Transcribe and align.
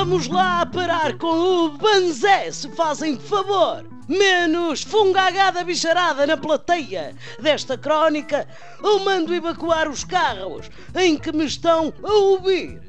Vamos 0.00 0.28
lá 0.28 0.64
parar 0.64 1.18
com 1.18 1.26
o 1.26 1.68
Banzé, 1.76 2.50
se 2.50 2.70
fazem 2.70 3.18
favor. 3.18 3.84
Menos 4.08 4.82
fungagada 4.82 5.62
bicharada 5.62 6.26
na 6.26 6.38
plateia 6.38 7.14
desta 7.38 7.76
crónica, 7.76 8.48
eu 8.82 9.00
mando 9.00 9.34
evacuar 9.34 9.90
os 9.90 10.02
carros 10.02 10.70
em 10.96 11.18
que 11.18 11.30
me 11.32 11.44
estão 11.44 11.92
a 12.02 12.12
ouvir. 12.14 12.80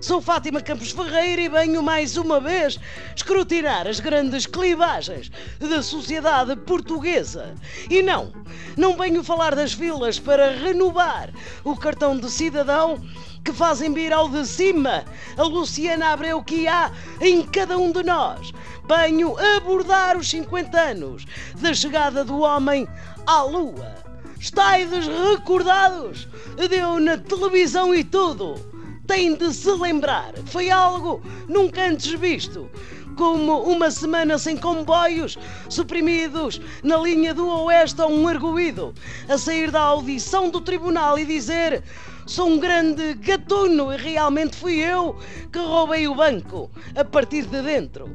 Sou 0.00 0.20
Fátima 0.20 0.60
Campos 0.60 0.92
Ferreira 0.92 1.42
e 1.42 1.48
venho 1.48 1.82
mais 1.82 2.16
uma 2.16 2.38
vez 2.38 2.78
escrutinar 3.16 3.84
as 3.88 3.98
grandes 3.98 4.46
clivagens 4.46 5.28
da 5.58 5.82
sociedade 5.82 6.54
portuguesa. 6.54 7.52
E 7.90 8.00
não, 8.00 8.32
não 8.76 8.96
venho 8.96 9.24
falar 9.24 9.56
das 9.56 9.72
filas 9.72 10.16
para 10.20 10.52
renovar 10.52 11.30
o 11.64 11.76
cartão 11.76 12.16
de 12.16 12.30
cidadão 12.30 13.04
que 13.44 13.52
fazem 13.52 13.92
vir 13.92 14.12
ao 14.12 14.28
de 14.28 14.46
cima 14.46 15.04
a 15.36 15.42
Luciana 15.42 16.12
Abreu 16.12 16.44
que 16.44 16.68
há 16.68 16.92
em 17.20 17.42
cada 17.42 17.76
um 17.76 17.90
de 17.90 18.04
nós. 18.04 18.52
Venho 18.86 19.36
abordar 19.56 20.16
os 20.16 20.30
50 20.30 20.78
anos 20.78 21.26
da 21.56 21.74
chegada 21.74 22.24
do 22.24 22.38
homem 22.38 22.86
à 23.26 23.42
Lua. 23.42 23.96
Estais 24.38 24.88
recordados? 25.32 26.28
Deu 26.70 27.00
na 27.00 27.18
televisão 27.18 27.92
e 27.92 28.04
tudo 28.04 28.77
tem 29.08 29.34
de 29.34 29.52
se 29.52 29.72
lembrar. 29.72 30.34
Foi 30.44 30.70
algo 30.70 31.20
nunca 31.48 31.88
antes 31.88 32.12
visto. 32.12 32.70
Como 33.16 33.62
uma 33.62 33.90
semana 33.90 34.38
sem 34.38 34.56
comboios 34.56 35.36
suprimidos 35.68 36.60
na 36.84 36.98
linha 36.98 37.34
do 37.34 37.48
Oeste 37.64 38.00
a 38.00 38.06
um 38.06 38.28
arguído 38.28 38.94
a 39.28 39.36
sair 39.36 39.72
da 39.72 39.80
audição 39.80 40.50
do 40.50 40.60
tribunal 40.60 41.18
e 41.18 41.24
dizer 41.24 41.82
sou 42.26 42.46
um 42.46 42.58
grande 42.58 43.14
gatuno 43.14 43.92
e 43.92 43.96
realmente 43.96 44.54
fui 44.54 44.74
eu 44.74 45.18
que 45.50 45.58
roubei 45.58 46.06
o 46.06 46.14
banco 46.14 46.70
a 46.94 47.02
partir 47.02 47.46
de 47.46 47.62
dentro. 47.62 48.08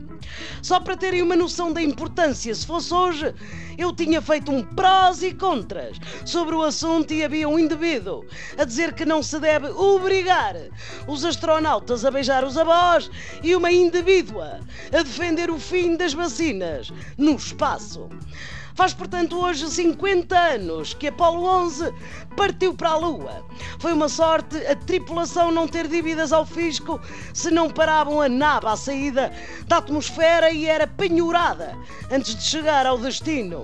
Só 0.61 0.79
para 0.79 0.95
terem 0.95 1.21
uma 1.21 1.35
noção 1.35 1.73
da 1.73 1.81
importância, 1.81 2.53
se 2.53 2.65
fosse 2.65 2.93
hoje, 2.93 3.33
eu 3.77 3.93
tinha 3.93 4.21
feito 4.21 4.51
um 4.51 4.63
prós 4.63 5.23
e 5.23 5.33
contras 5.33 5.97
sobre 6.25 6.55
o 6.55 6.63
assunto 6.63 7.13
e 7.13 7.23
havia 7.23 7.47
um 7.47 7.59
indivíduo 7.59 8.25
a 8.57 8.63
dizer 8.63 8.93
que 8.93 9.05
não 9.05 9.21
se 9.21 9.39
deve 9.39 9.67
obrigar 9.67 10.55
os 11.07 11.25
astronautas 11.25 12.05
a 12.05 12.11
beijar 12.11 12.43
os 12.43 12.57
avós 12.57 13.09
e 13.41 13.55
uma 13.55 13.71
indivídua 13.71 14.59
a 14.91 15.03
defender 15.03 15.49
o 15.49 15.59
fim 15.59 15.95
das 15.95 16.13
vacinas 16.13 16.91
no 17.17 17.35
espaço. 17.35 18.09
Faz, 18.75 18.91
portanto, 18.91 19.39
hoje 19.39 19.69
50 19.69 20.35
anos 20.35 20.95
que 20.95 21.07
Apolo 21.07 21.45
11 21.45 21.93
partiu 22.35 22.73
para 22.73 22.89
a 22.89 22.97
Lua. 22.97 23.45
Foi 23.77 23.93
uma 23.93 24.09
sorte 24.09 24.57
a 24.65 24.75
tripulação 24.75 25.51
não 25.51 25.67
ter 25.67 25.87
dívidas 25.87 26.33
ao 26.33 26.43
fisco 26.43 26.99
se 27.33 27.51
não 27.51 27.69
paravam 27.69 28.19
a 28.19 28.27
nave 28.27 28.65
à 28.65 28.75
saída 28.75 29.31
da 29.67 29.77
atmosfera 29.77 30.49
e 30.49 30.65
era 30.65 30.87
penhorada 30.87 31.77
antes 32.11 32.35
de 32.35 32.43
chegar 32.43 32.87
ao 32.87 32.97
destino. 32.97 33.62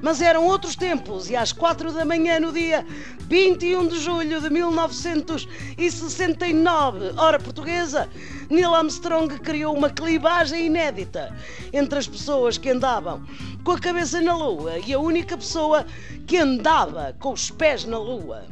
Mas 0.00 0.20
eram 0.20 0.46
outros 0.46 0.76
tempos 0.76 1.28
e 1.30 1.36
às 1.36 1.52
4 1.52 1.92
da 1.92 2.04
manhã 2.04 2.40
no 2.40 2.52
dia 2.52 2.84
21 3.28 3.86
de 3.88 3.98
julho 3.98 4.40
de 4.40 4.50
1969, 4.50 7.12
hora 7.16 7.38
portuguesa, 7.38 8.08
Neil 8.50 8.74
Armstrong 8.74 9.38
criou 9.38 9.76
uma 9.76 9.90
clivagem 9.90 10.66
inédita 10.66 11.34
entre 11.72 11.98
as 11.98 12.06
pessoas 12.06 12.58
que 12.58 12.70
andavam 12.70 13.22
com 13.64 13.72
a 13.72 13.78
cabeça 13.78 14.20
na 14.20 14.36
lua 14.36 14.78
e 14.78 14.92
a 14.92 14.98
única 14.98 15.36
pessoa 15.36 15.86
que 16.26 16.36
andava 16.36 17.14
com 17.18 17.32
os 17.32 17.50
pés 17.50 17.84
na 17.84 17.98
lua. 17.98 18.44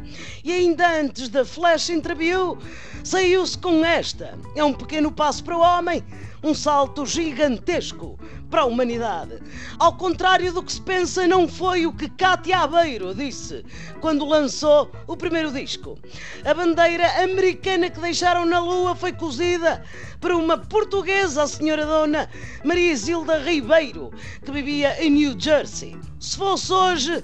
E 0.44 0.52
ainda 0.52 1.00
antes 1.00 1.28
da 1.28 1.44
flash 1.44 1.91
interview, 1.91 2.58
saiu-se 3.05 3.58
com 3.58 3.84
esta. 3.84 4.39
É 4.55 4.64
um 4.64 4.73
pequeno 4.73 5.11
passo 5.11 5.42
para 5.45 5.56
o 5.56 5.61
homem, 5.61 6.05
um 6.42 6.55
salto 6.55 7.05
gigantesco 7.05 8.18
para 8.51 8.62
a 8.62 8.67
humanidade. 8.67 9.39
Ao 9.78 9.96
contrário 9.96 10.52
do 10.52 10.62
que 10.62 10.72
se 10.72 10.80
pensa, 10.80 11.27
não 11.27 11.46
foi 11.46 11.86
o 11.86 11.92
que 11.92 12.08
Cátia 12.08 12.58
Aveiro 12.58 13.14
disse 13.14 13.64
quando 14.01 14.27
lançou 14.27 14.90
o 15.07 15.17
primeiro 15.17 15.52
disco. 15.52 15.98
A 16.45 16.52
bandeira 16.52 17.22
americana 17.22 17.89
que 17.89 18.01
deixaram 18.01 18.45
na 18.45 18.58
lua 18.58 18.96
foi 18.96 19.12
cozida 19.12 19.83
por 20.20 20.33
uma 20.33 20.58
portuguesa, 20.58 21.42
a 21.42 21.46
senhora 21.46 21.86
dona 21.86 22.28
Maria 22.64 22.92
Isilda 22.92 23.39
Ribeiro, 23.39 24.11
que 24.45 24.52
vivia 24.52 25.02
em 25.02 25.11
New 25.11 25.34
Jersey. 25.39 25.96
Se 26.18 26.36
fosse 26.36 26.73
hoje, 26.73 27.23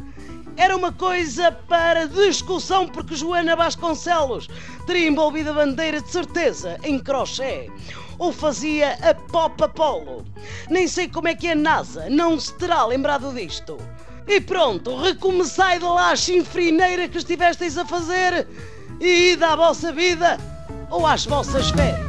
era 0.57 0.75
uma 0.75 0.91
coisa 0.91 1.53
para 1.53 2.07
discussão, 2.07 2.89
porque 2.89 3.15
Joana 3.15 3.55
Vasconcelos 3.55 4.49
teria 4.87 5.09
envolvido 5.09 5.51
a 5.51 5.55
bandeira 5.55 6.01
de 6.01 6.11
certeza 6.11 6.79
em 6.83 6.99
crochê. 6.99 7.71
Ou 8.19 8.33
fazia 8.33 8.95
a 9.03 9.15
Pop 9.15 9.63
Apollo. 9.63 10.25
Nem 10.71 10.89
sei 10.89 11.09
como 11.09 11.29
é 11.29 11.35
que 11.35 11.51
a 11.51 11.55
NASA 11.55 12.09
não 12.09 12.41
se 12.41 12.55
terá 12.55 12.87
lembrado 12.87 13.35
disto. 13.35 13.77
E 14.27 14.41
pronto, 14.41 14.97
recomeçai 14.97 15.79
de 15.79 15.85
lá 15.85 16.11
a 16.11 16.17
chinfrineira 16.17 17.09
que 17.09 17.19
estivesteis 17.19 17.77
a 17.77 17.85
fazer 17.85 18.49
e 18.99 19.33
ida 19.33 19.49
à 19.49 19.57
vossa 19.57 19.93
vida 19.93 20.39
ou 20.91 21.07
às 21.07 21.27
vossas 21.27 21.69
férias. 21.71 22.06